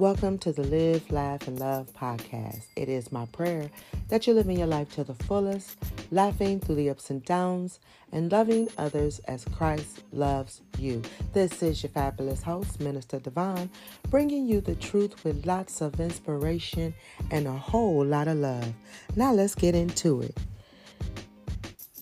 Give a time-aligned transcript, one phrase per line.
[0.00, 2.62] Welcome to the Live, Laugh, and Love podcast.
[2.74, 3.70] It is my prayer
[4.08, 5.76] that you're living your life to the fullest,
[6.10, 11.02] laughing through the ups and downs, and loving others as Christ loves you.
[11.34, 13.68] This is your fabulous host, Minister Devon,
[14.08, 16.94] bringing you the truth with lots of inspiration
[17.30, 18.72] and a whole lot of love.
[19.16, 20.38] Now let's get into it.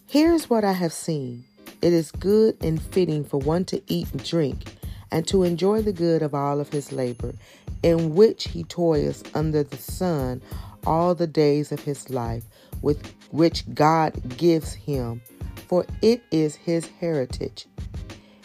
[0.06, 1.46] Here's what I have seen
[1.82, 4.76] it is good and fitting for one to eat and drink
[5.10, 7.34] and to enjoy the good of all of his labor,
[7.82, 10.42] in which he toils under the sun
[10.86, 12.44] all the days of his life,
[12.82, 15.20] with which God gives him,
[15.68, 17.66] for it is his heritage.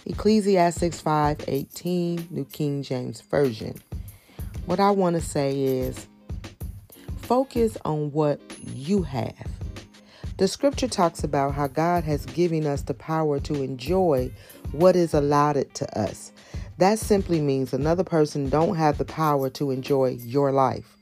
[0.05, 3.75] Ecclesiastes 5:18, New King James Version.
[4.65, 6.07] What I want to say is
[7.17, 9.47] focus on what you have.
[10.37, 14.31] The scripture talks about how God has given us the power to enjoy
[14.71, 16.31] what is allotted to us.
[16.77, 20.97] That simply means another person don't have the power to enjoy your life.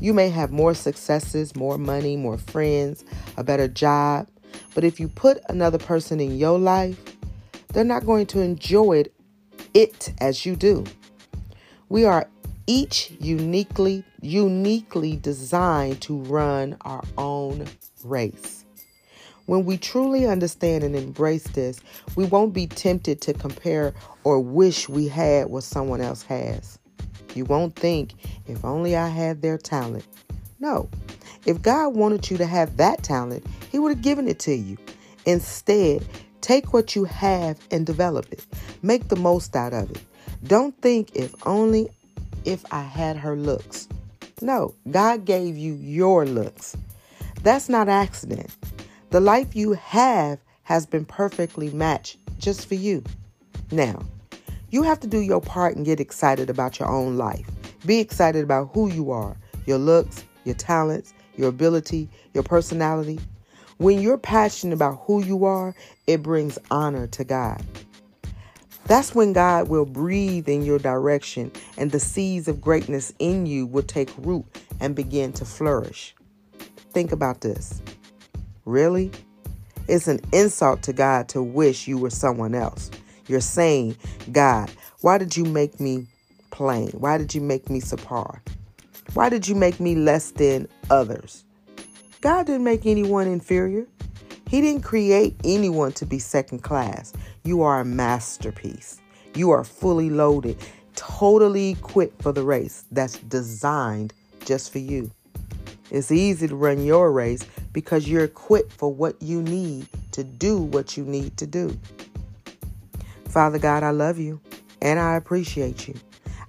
[0.00, 3.04] You may have more successes, more money, more friends,
[3.36, 4.28] a better job,
[4.74, 6.98] but if you put another person in your life,
[7.72, 9.14] they're not going to enjoy it,
[9.74, 10.84] it as you do.
[11.88, 12.28] We are
[12.66, 17.66] each uniquely uniquely designed to run our own
[18.04, 18.64] race.
[19.48, 21.80] When we truly understand and embrace this,
[22.16, 26.78] we won't be tempted to compare or wish we had what someone else has.
[27.34, 28.12] You won't think,
[28.46, 30.06] if only I had their talent.
[30.60, 30.90] No.
[31.46, 34.76] If God wanted you to have that talent, He would have given it to you.
[35.24, 36.06] Instead,
[36.42, 38.44] take what you have and develop it.
[38.82, 40.02] Make the most out of it.
[40.44, 41.88] Don't think, if only
[42.44, 43.88] if I had her looks.
[44.42, 46.76] No, God gave you your looks.
[47.42, 48.50] That's not accident.
[49.10, 53.02] The life you have has been perfectly matched just for you.
[53.72, 54.02] Now,
[54.68, 57.46] you have to do your part and get excited about your own life.
[57.86, 63.18] Be excited about who you are, your looks, your talents, your ability, your personality.
[63.78, 65.74] When you're passionate about who you are,
[66.06, 67.64] it brings honor to God.
[68.84, 73.64] That's when God will breathe in your direction and the seeds of greatness in you
[73.64, 74.44] will take root
[74.80, 76.14] and begin to flourish.
[76.92, 77.80] Think about this.
[78.68, 79.10] Really?
[79.88, 82.90] It's an insult to God to wish you were someone else.
[83.26, 83.96] You're saying,
[84.30, 84.70] God,
[85.00, 86.06] why did you make me
[86.50, 86.90] plain?
[86.90, 88.40] Why did you make me subpar?
[89.14, 91.44] Why did you make me less than others?
[92.20, 93.86] God didn't make anyone inferior.
[94.50, 97.14] He didn't create anyone to be second class.
[97.44, 99.00] You are a masterpiece.
[99.34, 100.58] You are fully loaded,
[100.94, 104.12] totally equipped for the race that's designed
[104.44, 105.10] just for you.
[105.90, 110.58] It's easy to run your race because you're equipped for what you need to do
[110.58, 111.78] what you need to do.
[113.28, 114.40] Father God, I love you
[114.82, 115.94] and I appreciate you.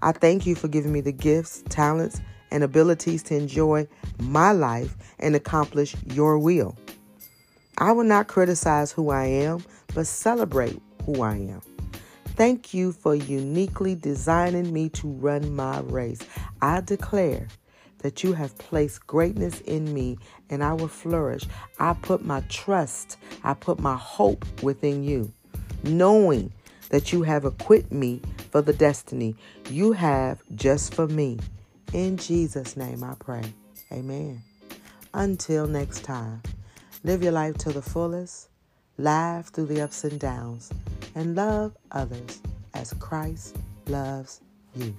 [0.02, 3.88] I thank you for giving me the gifts, talents, and abilities to enjoy
[4.20, 6.76] my life and accomplish your will.
[7.78, 9.64] I will not criticize who I am,
[9.94, 11.62] but celebrate who I am.
[12.26, 16.20] Thank you for uniquely designing me to run my race.
[16.62, 17.48] I declare
[18.00, 20.18] that you have placed greatness in me
[20.50, 21.44] and I will flourish.
[21.80, 25.32] I put my trust, I put my hope within you,
[25.84, 26.52] knowing
[26.90, 28.22] that you have equipped me
[28.52, 29.36] for the destiny
[29.70, 31.40] you have just for me.
[31.94, 33.44] In Jesus' name I pray.
[33.92, 34.42] Amen.
[35.14, 36.42] Until next time,
[37.04, 38.50] live your life to the fullest,
[38.98, 40.72] laugh through the ups and downs,
[41.16, 42.42] and love others
[42.74, 44.42] as Christ loves
[44.76, 44.94] you.